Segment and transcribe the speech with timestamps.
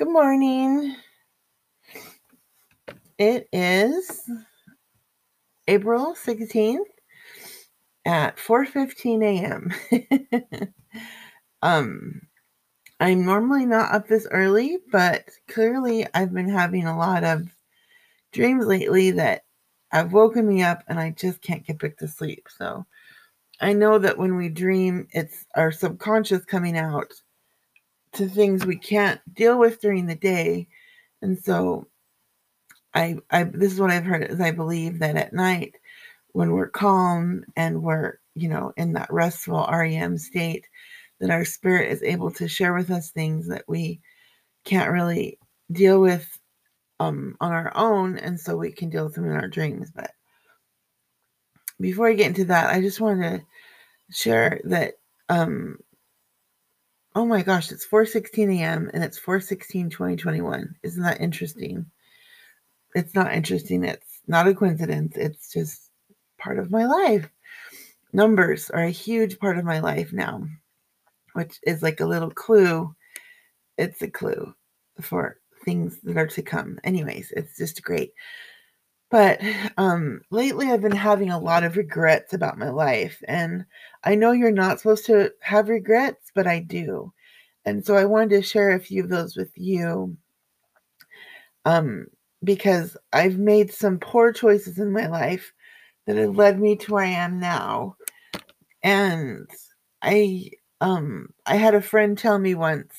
[0.00, 0.96] Good morning.
[3.18, 4.22] It is
[5.68, 6.78] April 16th
[8.06, 10.72] at 4:15 a.m.
[11.62, 12.22] um
[12.98, 17.54] I'm normally not up this early, but clearly I've been having a lot of
[18.32, 19.42] dreams lately that
[19.90, 22.46] have woken me up and I just can't get back to sleep.
[22.56, 22.86] So
[23.60, 27.12] I know that when we dream, it's our subconscious coming out
[28.14, 30.66] to things we can't deal with during the day.
[31.22, 31.86] And so
[32.94, 35.76] I I this is what I've heard is I believe that at night
[36.32, 40.66] when we're calm and we're, you know, in that restful REM state,
[41.20, 44.00] that our spirit is able to share with us things that we
[44.64, 45.38] can't really
[45.72, 46.38] deal with
[47.00, 49.90] um, on our own, and so we can deal with them in our dreams.
[49.94, 50.10] But
[51.80, 53.42] before I get into that, I just want to
[54.10, 54.94] share that.
[55.28, 55.78] Um,
[57.14, 58.90] oh my gosh, it's 4:16 a.m.
[58.94, 60.76] and it's 4:16 2021.
[60.82, 61.86] Isn't that interesting?
[62.94, 63.84] It's not interesting.
[63.84, 65.16] It's not a coincidence.
[65.16, 65.90] It's just
[66.38, 67.28] part of my life.
[68.12, 70.46] Numbers are a huge part of my life now,
[71.34, 72.94] which is like a little clue.
[73.78, 74.54] It's a clue
[75.00, 76.78] for things that are to come.
[76.84, 78.12] Anyways, it's just great.
[79.10, 79.40] But
[79.76, 83.22] um, lately, I've been having a lot of regrets about my life.
[83.28, 83.64] And
[84.04, 87.12] I know you're not supposed to have regrets, but I do.
[87.64, 90.16] And so I wanted to share a few of those with you
[91.64, 92.06] um,
[92.42, 95.52] because I've made some poor choices in my life
[96.06, 97.96] that have led me to where I am now.
[98.82, 99.48] And
[100.02, 100.50] I
[100.80, 102.94] um I had a friend tell me once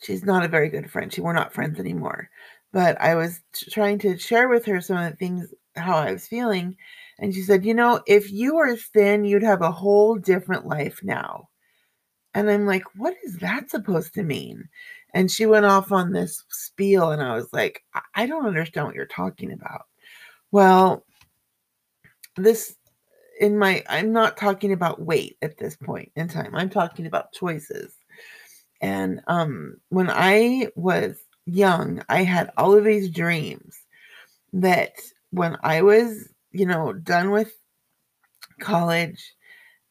[0.00, 1.12] she's not a very good friend.
[1.12, 2.28] She we're not friends anymore.
[2.72, 6.12] But I was t- trying to share with her some of the things how I
[6.12, 6.76] was feeling,
[7.18, 11.00] and she said, "You know, if you were thin, you'd have a whole different life
[11.02, 11.48] now."
[12.34, 14.68] And I'm like, "What is that supposed to mean?"
[15.14, 18.86] And she went off on this spiel, and I was like, "I, I don't understand
[18.86, 19.86] what you're talking about."
[20.50, 21.04] Well,
[22.36, 22.76] this
[23.40, 26.54] in my I'm not talking about weight at this point in time.
[26.54, 27.94] I'm talking about choices.
[28.80, 33.76] And um, when I was young, I had all of these dreams
[34.52, 34.92] that
[35.30, 37.52] when I was, you know, done with
[38.60, 39.34] college,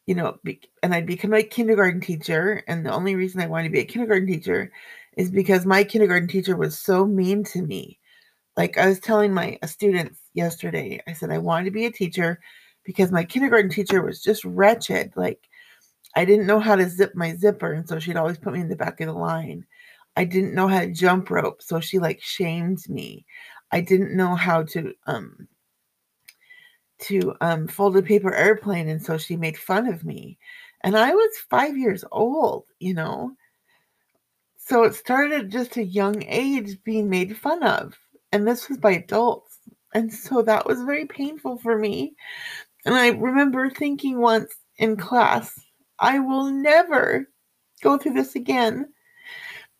[0.06, 2.62] you know, be, and I'd become a kindergarten teacher.
[2.68, 4.72] And the only reason I wanted to be a kindergarten teacher
[5.16, 7.98] is because my kindergarten teacher was so mean to me.
[8.56, 12.40] Like I was telling my students yesterday, I said I wanted to be a teacher
[12.84, 15.12] because my kindergarten teacher was just wretched.
[15.16, 15.48] Like
[16.16, 18.68] I didn't know how to zip my zipper, and so she'd always put me in
[18.68, 19.64] the back of the line.
[20.16, 23.24] I didn't know how to jump rope, so she like shamed me.
[23.70, 25.48] I didn't know how to um
[27.00, 30.38] to um fold a paper airplane, and so she made fun of me.
[30.82, 33.32] And I was five years old, you know.
[34.58, 37.98] So it started just a young age being made fun of.
[38.32, 39.58] And this was by adults.
[39.94, 42.14] And so that was very painful for me.
[42.84, 45.58] And I remember thinking once in class,
[45.98, 47.28] I will never
[47.82, 48.88] go through this again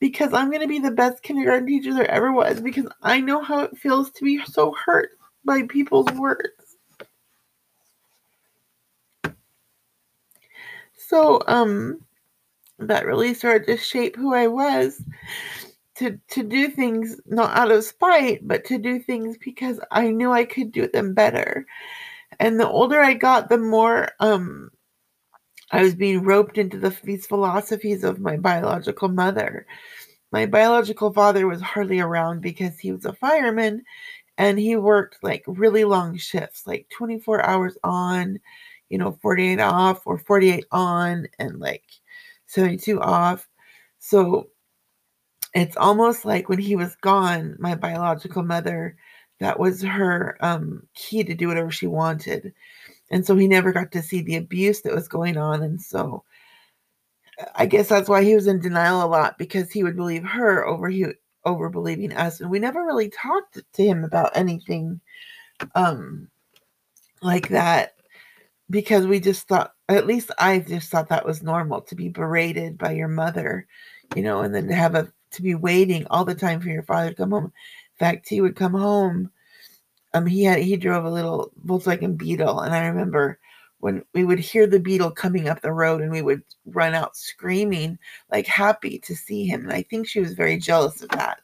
[0.02, 3.40] because I'm going to be the best kindergarten teacher there ever was because I know
[3.40, 5.10] how it feels to be so hurt
[5.44, 6.76] by people's words.
[10.96, 12.00] So, um,
[12.80, 15.04] that really started to shape who I was
[15.98, 20.32] to to do things not out of spite, but to do things because I knew
[20.32, 21.64] I could do them better.
[22.40, 24.72] And the older I got, the more um
[25.72, 29.66] I was being roped into the, these philosophies of my biological mother.
[30.30, 33.82] My biological father was hardly around because he was a fireman
[34.38, 38.38] and he worked like really long shifts, like 24 hours on,
[38.90, 41.84] you know, 48 off or 48 on and like
[42.46, 43.48] 72 off.
[43.98, 44.48] So
[45.54, 48.96] it's almost like when he was gone, my biological mother,
[49.40, 52.54] that was her um, key to do whatever she wanted.
[53.12, 55.62] And so he never got to see the abuse that was going on.
[55.62, 56.24] And so
[57.54, 60.66] I guess that's why he was in denial a lot because he would believe her
[60.66, 61.06] over he
[61.44, 62.40] over believing us.
[62.40, 65.00] And we never really talked to him about anything
[65.74, 66.28] um
[67.20, 67.94] like that
[68.70, 72.78] because we just thought at least I just thought that was normal to be berated
[72.78, 73.66] by your mother,
[74.16, 76.82] you know, and then to have a to be waiting all the time for your
[76.82, 77.44] father to come home.
[77.44, 79.30] In fact, he would come home
[80.14, 83.38] um he had he drove a little Volkswagen Beetle and I remember
[83.80, 87.16] when we would hear the Beetle coming up the road and we would run out
[87.16, 87.98] screaming
[88.30, 91.40] like happy to see him and I think she was very jealous of that.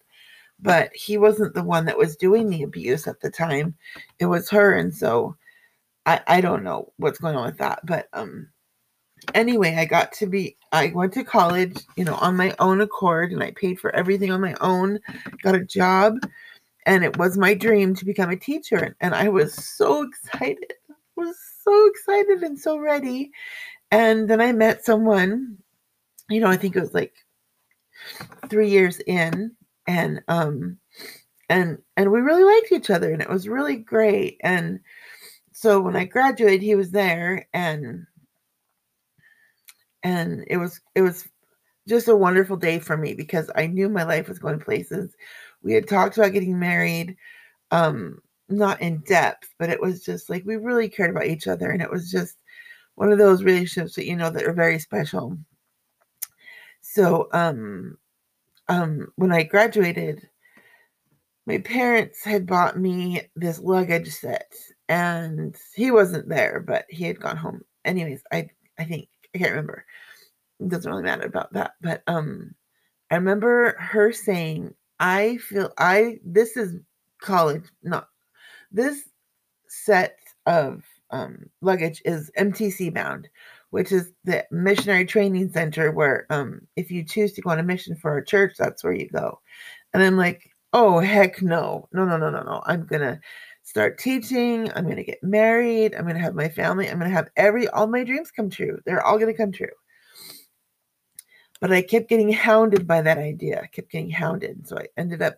[0.61, 3.76] But he wasn't the one that was doing the abuse at the time.
[4.19, 5.37] It was her and so
[6.06, 8.49] I I don't know what's going on with that but um
[9.35, 13.32] anyway, I got to be, I went to college, you know, on my own accord
[13.32, 14.99] and I paid for everything on my own,
[15.43, 16.19] got a job,
[16.88, 18.96] and it was my dream to become a teacher.
[19.00, 23.31] And I was so excited, I was so excited and so ready.
[23.90, 25.58] And then I met someone,
[26.31, 27.14] you know, I think it was like
[28.49, 29.55] three years in,
[29.87, 30.79] and, um,
[31.50, 34.38] and, and we really liked each other and it was really great.
[34.43, 34.81] And
[35.52, 38.06] so when I graduated, he was there and
[40.05, 41.29] and it was it was
[41.88, 45.14] just a wonderful day for me because I knew my life was going places.
[45.63, 47.17] We had talked about getting married,
[47.71, 51.71] um, not in depth, but it was just like we really cared about each other,
[51.71, 52.37] and it was just
[52.95, 55.37] one of those relationships that you know that are very special.
[56.81, 57.99] So, um,
[58.69, 60.29] um, when I graduated,
[61.47, 64.53] my parents had bought me this luggage set,
[64.89, 67.63] and he wasn't there, but he had gone home.
[67.85, 69.85] Anyways, I I think I can't remember.
[70.61, 71.73] It doesn't really matter about that.
[71.81, 72.55] But um
[73.11, 76.77] I remember her saying, I feel I this is
[77.21, 78.09] college, not
[78.73, 79.09] this
[79.69, 83.29] set of um luggage is MTC bound,
[83.71, 87.62] which is the missionary training center where um if you choose to go on a
[87.62, 89.41] mission for a church, that's where you go.
[89.95, 91.89] And I'm like, oh heck no.
[91.93, 92.62] No, no, no, no, no.
[92.67, 93.21] I'm gonna
[93.62, 94.71] start teaching.
[94.75, 95.95] I'm to get married.
[95.95, 96.89] I'm to have my family.
[96.89, 98.81] I'm to have every, all my dreams come true.
[98.87, 99.69] They're all to come true.
[101.61, 103.61] But I kept getting hounded by that idea.
[103.63, 104.67] I kept getting hounded.
[104.69, 105.35] So I ended up,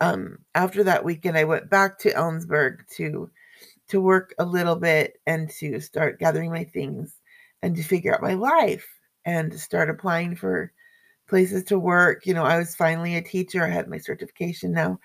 [0.00, 3.30] um, after that weekend, I went back to Ellensburg to,
[3.88, 7.14] to work a little bit and to start gathering my things
[7.62, 8.86] and to figure out my life
[9.24, 10.72] and to start applying for
[11.28, 12.26] places to work.
[12.26, 13.64] You know, I was finally a teacher.
[13.64, 14.98] I had my certification now.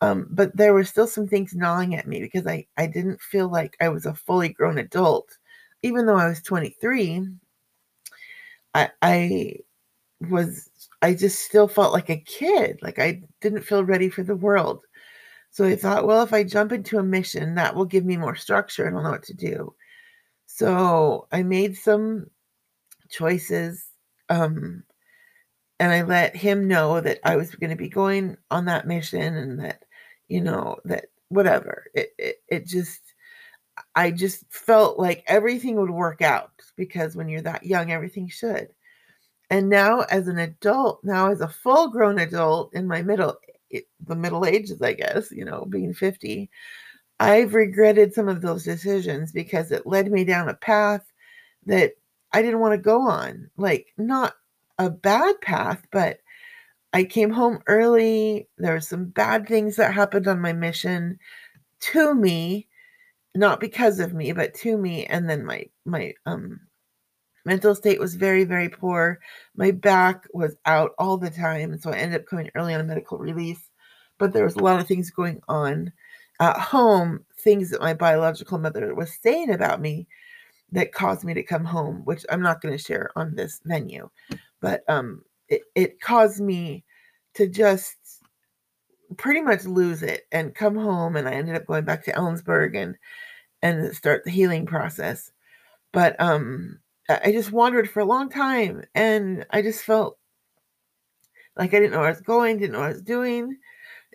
[0.00, 3.50] Um, but there were still some things gnawing at me because I, I didn't feel
[3.50, 5.36] like I was a fully grown adult.
[5.82, 7.28] Even though I was 23,
[8.76, 9.52] I, I
[10.30, 10.70] was,
[11.02, 12.78] I just still felt like a kid.
[12.82, 14.80] Like I didn't feel ready for the world.
[15.50, 18.36] So I thought, well, if I jump into a mission, that will give me more
[18.36, 19.74] structure and I'll know what to do.
[20.46, 22.26] So I made some
[23.10, 23.86] choices.
[24.28, 24.82] Um,
[25.78, 29.36] and I let him know that I was going to be going on that mission
[29.36, 29.82] and that
[30.28, 31.84] you know, that whatever.
[31.94, 33.00] It, it, it just,
[33.96, 38.68] I just felt like everything would work out because when you're that young, everything should.
[39.50, 43.36] And now, as an adult, now as a full grown adult in my middle,
[43.72, 46.50] eh, the middle ages, I guess, you know, being 50,
[47.20, 51.04] I've regretted some of those decisions because it led me down a path
[51.66, 51.92] that
[52.32, 53.50] I didn't want to go on.
[53.56, 54.34] Like, not
[54.78, 56.20] a bad path, but
[56.92, 58.48] I came home early.
[58.58, 61.18] There were some bad things that happened on my mission
[61.92, 62.68] to me,
[63.36, 65.06] not because of me, but to me.
[65.06, 66.60] And then my my um
[67.44, 69.20] mental state was very very poor.
[69.56, 72.84] My back was out all the time, so I ended up coming early on a
[72.84, 73.70] medical release.
[74.18, 75.92] But there was a lot of things going on
[76.40, 80.06] at home, things that my biological mother was saying about me
[80.72, 84.10] that caused me to come home, which I'm not going to share on this venue.
[84.60, 86.84] But um it, it caused me
[87.34, 87.96] to just
[89.16, 92.76] pretty much lose it and come home and I ended up going back to Ellensburg
[92.76, 92.96] and
[93.62, 95.30] and start the healing process.
[95.92, 100.18] But um I just wandered for a long time and I just felt
[101.56, 103.56] like I didn't know where I was going, didn't know what I was doing,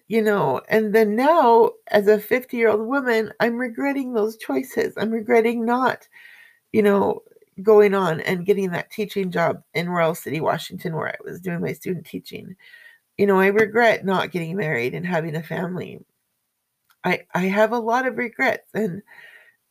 [0.08, 0.62] you know.
[0.70, 4.94] And then now, as a 50 year old woman, I'm regretting those choices.
[4.98, 6.08] I'm regretting not,
[6.72, 7.22] you know,
[7.64, 11.62] going on and getting that teaching job in Royal City, Washington, where I was doing
[11.62, 12.56] my student teaching
[13.22, 16.04] you know, I regret not getting married and having a family.
[17.04, 19.04] I I have a lot of regrets and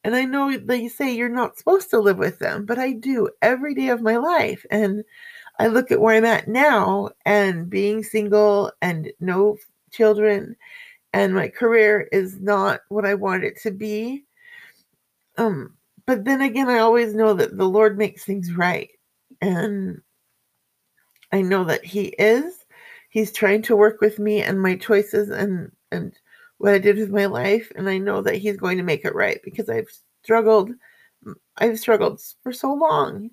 [0.05, 3.29] and I know they say you're not supposed to live with them, but I do
[3.43, 4.65] every day of my life.
[4.71, 5.03] And
[5.59, 9.57] I look at where I'm at now and being single and no
[9.91, 10.55] children
[11.13, 14.27] and my career is not what I want it to be.
[15.39, 15.77] Um,
[16.07, 18.91] but then again, I always know that the Lord makes things right.
[19.41, 20.03] And
[21.33, 22.60] I know that He is
[23.11, 26.15] he's trying to work with me and my choices and and
[26.59, 29.15] what I did with my life and I know that he's going to make it
[29.15, 29.89] right because I've
[30.23, 30.71] struggled
[31.59, 33.31] I've struggled for so long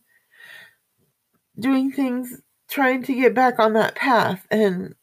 [1.59, 4.93] doing things trying to get back on that path and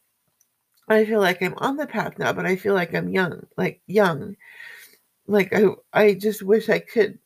[0.87, 3.81] I feel like I'm on the path now but I feel like I'm young like
[3.87, 4.35] young.
[5.27, 7.17] Like I I just wish I could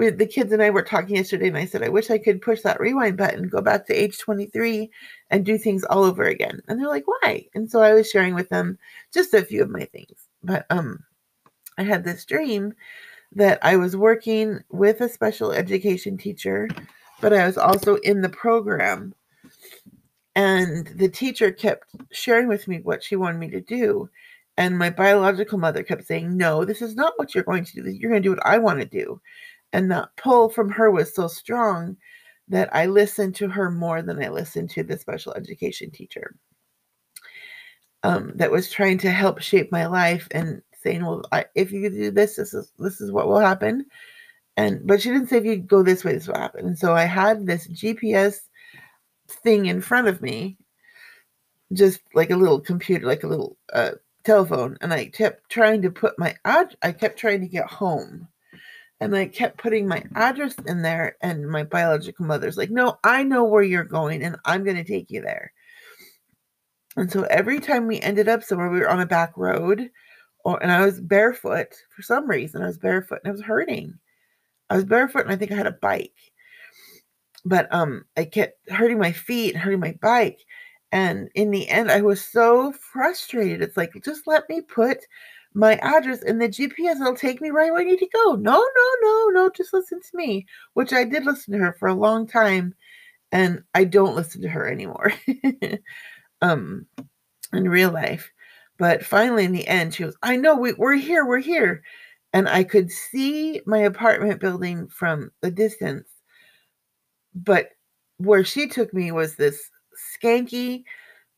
[0.00, 2.42] we, the kids and I were talking yesterday, and I said, I wish I could
[2.42, 4.90] push that rewind button, go back to age 23,
[5.30, 6.60] and do things all over again.
[6.66, 7.46] And they're like, why?
[7.54, 8.78] And so I was sharing with them
[9.12, 10.26] just a few of my things.
[10.42, 11.04] But um,
[11.78, 12.74] I had this dream
[13.32, 16.68] that I was working with a special education teacher
[17.20, 19.14] but I was also in the program.
[20.34, 24.08] And the teacher kept sharing with me what she wanted me to do.
[24.56, 27.90] And my biological mother kept saying, No, this is not what you're going to do.
[27.90, 29.20] You're going to do what I want to do.
[29.72, 31.96] And that pull from her was so strong
[32.48, 36.34] that I listened to her more than I listened to the special education teacher
[38.02, 41.88] um, that was trying to help shape my life and saying, "Well, I, if you
[41.90, 43.86] do this, this is this is what will happen."
[44.56, 46.66] And but she didn't say if you go this way, this will happen.
[46.66, 48.40] And so I had this GPS
[49.28, 50.58] thing in front of me,
[51.72, 53.92] just like a little computer, like a little uh,
[54.24, 56.76] telephone, and I kept trying to put my ad.
[56.82, 58.28] I kept trying to get home.
[59.00, 63.22] And I kept putting my address in there, and my biological mother's like, No, I
[63.22, 65.52] know where you're going, and I'm going to take you there.
[66.96, 69.90] And so every time we ended up somewhere, we were on a back road,
[70.44, 72.62] or and I was barefoot for some reason.
[72.62, 73.98] I was barefoot and I was hurting.
[74.70, 76.16] I was barefoot and I think I had a bike.
[77.44, 80.40] But um I kept hurting my feet and hurting my bike.
[80.92, 83.62] And in the end, I was so frustrated.
[83.62, 84.98] It's like, just let me put
[85.54, 87.00] my address and the GPS.
[87.00, 88.34] It'll take me right where I need to go.
[88.34, 89.50] No, no, no, no.
[89.50, 92.74] Just listen to me, which I did listen to her for a long time.
[93.32, 95.12] And I don't listen to her anymore.
[96.42, 96.86] um
[97.52, 98.30] in real life.
[98.78, 101.82] But finally, in the end, she was, I know we, we're here, we're here.
[102.32, 106.08] And I could see my apartment building from the distance.
[107.34, 107.70] But
[108.18, 109.60] where she took me was this
[110.22, 110.84] skanky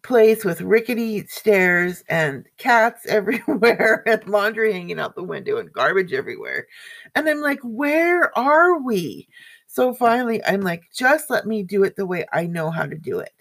[0.02, 6.12] place with rickety stairs and cats everywhere and laundry hanging out the window and garbage
[6.12, 6.66] everywhere.
[7.14, 9.28] And I'm like, where are we?
[9.66, 12.98] So finally, I'm like, just let me do it the way I know how to
[12.98, 13.32] do it.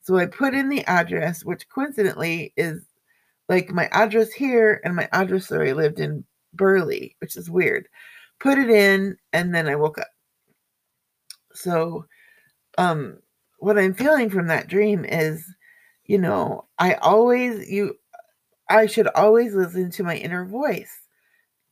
[0.00, 2.82] So I put in the address, which coincidentally is
[3.48, 6.24] like my address here and my address where I lived in
[6.54, 7.88] Burley, which is weird.
[8.40, 10.08] Put it in, and then I woke up.
[11.52, 12.06] So,
[12.78, 13.18] um,
[13.58, 15.44] what I'm feeling from that dream is,
[16.08, 17.96] you know, I always you,
[18.70, 20.92] I should always listen to my inner voice,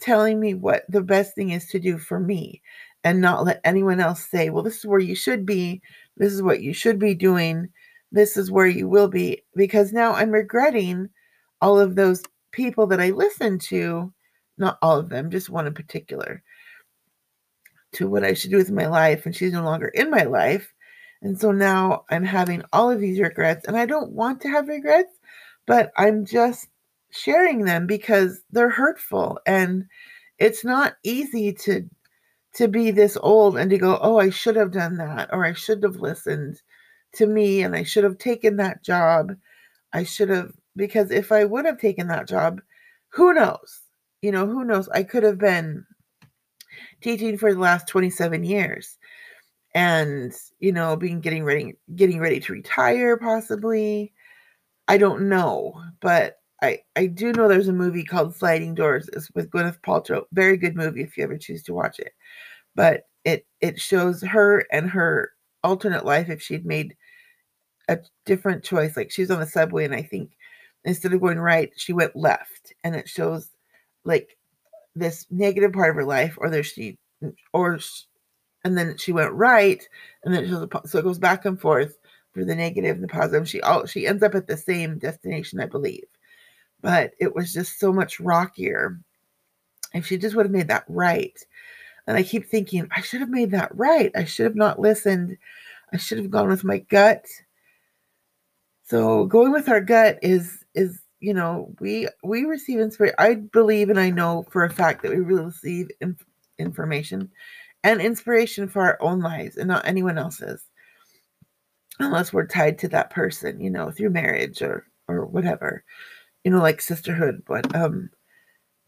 [0.00, 2.62] telling me what the best thing is to do for me,
[3.05, 5.83] and not let anyone else say, "Well, this is where you should be.
[6.16, 7.69] This is what you should be doing."
[8.12, 11.09] this is where you will be because now I'm regretting
[11.61, 14.12] all of those people that I listened to,
[14.59, 16.43] not all of them, just one in particular,
[17.93, 19.26] to what I should do with my life.
[19.26, 20.73] And she's no longer in my life.
[21.23, 24.69] And so now I'm having all of these regrets, and I don't want to have
[24.69, 25.13] regrets,
[25.67, 26.69] but I'm just
[27.11, 29.87] sharing them because they're hurtful and
[30.39, 31.89] it's not easy to
[32.53, 35.53] to be this old and to go oh i should have done that or i
[35.55, 36.61] should have listened
[37.17, 39.37] to me and I should have taken that job.
[39.93, 42.61] I should have, because if I would have taken that job,
[43.09, 43.81] who knows?
[44.23, 44.89] You know, who knows?
[44.91, 45.87] I could have been
[47.01, 48.99] teaching for the last 27 years
[49.76, 54.12] and, you know, being getting ready, getting ready to retire possibly.
[54.88, 59.11] I don't know, but I, I do know there's a movie called Sliding Doors.
[59.12, 60.23] It's with Gwyneth Paltrow.
[60.33, 62.12] Very good movie if you ever choose to watch it.
[62.75, 66.97] But it it shows her and her alternate life if she'd made
[67.88, 68.97] a different choice.
[68.97, 70.38] Like she was on the subway, and I think
[70.87, 73.50] instead of going right, she went left, and it shows
[74.04, 74.38] like
[74.95, 76.99] this negative part of her life, or there she,
[77.52, 77.78] or
[78.67, 79.89] and then she went right,
[80.25, 81.99] and then a, so it goes back and forth
[82.33, 83.49] for the negative and the positive.
[83.49, 86.05] She all she ends up at the same destination, I believe,
[86.83, 88.99] but it was just so much rockier.
[89.95, 91.39] If she just would have made that right,
[92.07, 94.11] and I keep thinking I should have made that right.
[94.17, 95.39] I should have not listened.
[95.93, 97.25] I should have gone with my gut
[98.87, 103.17] so going with our gut is is you know we we receive inspiration.
[103.19, 106.25] I believe and I know for a fact that we really receive inf-
[106.59, 107.31] information
[107.87, 110.62] and inspiration for our own lives and not anyone else's,
[112.00, 115.85] unless we're tied to that person, you know, through marriage or or whatever,
[116.45, 117.43] you know, like sisterhood.
[117.47, 118.11] But um,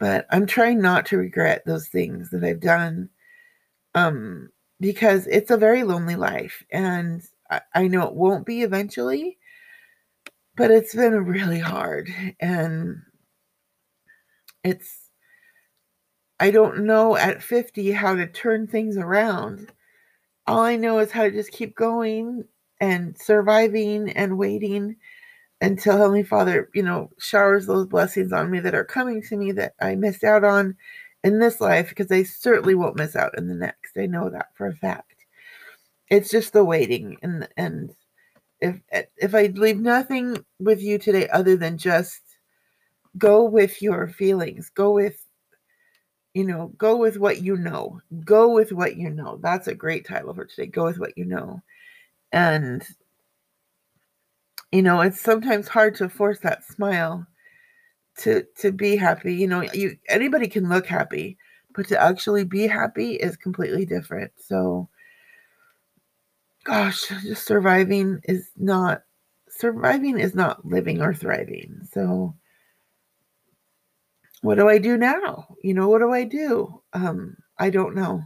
[0.00, 3.09] but I'm trying not to regret those things that I've done,
[3.95, 4.50] um,
[4.81, 9.38] because it's a very lonely life, and I, I know it won't be eventually
[10.59, 13.00] but it's been really hard and
[14.64, 15.08] it's
[16.40, 19.73] I don't know at 50 how to turn things around.
[20.47, 22.45] All I know is how to just keep going
[22.80, 24.97] and surviving and waiting
[25.61, 29.52] until Heavenly Father, you know, showers those blessings on me that are coming to me
[29.52, 30.76] that I missed out on
[31.25, 33.97] in this life because I certainly won't miss out in the next.
[33.97, 35.14] I know that for a fact.
[36.09, 37.90] It's just the waiting and and
[38.61, 38.80] if
[39.16, 42.21] if I leave nothing with you today other than just
[43.18, 45.28] go with your feelings, go with
[46.35, 48.01] you know, go with what you know.
[48.25, 49.39] Go with what you know.
[49.43, 50.67] That's a great title for today.
[50.67, 51.63] Go with what you know.
[52.33, 52.83] And
[54.73, 57.27] you know, it's sometimes hard to force that smile
[58.19, 59.35] to to be happy.
[59.35, 61.39] You know, you anybody can look happy,
[61.75, 64.33] but to actually be happy is completely different.
[64.39, 64.89] So
[66.65, 69.03] gosh, just surviving is not
[69.49, 71.81] surviving is not living or thriving.
[71.91, 72.35] So
[74.42, 75.47] what do I do now?
[75.62, 76.83] You know, what do I do?
[76.92, 78.23] Um, I don't know.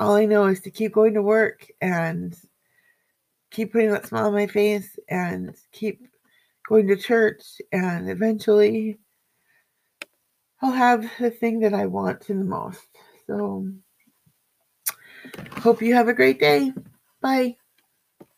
[0.00, 2.36] All I know is to keep going to work and
[3.50, 6.06] keep putting that smile on my face and keep
[6.68, 7.42] going to church
[7.72, 8.98] and eventually
[10.60, 12.86] I'll have the thing that I want the most.
[13.26, 13.68] So
[15.58, 16.72] hope you have a great day.
[17.20, 17.56] Bye.